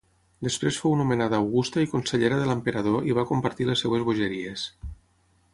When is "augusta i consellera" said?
1.43-2.41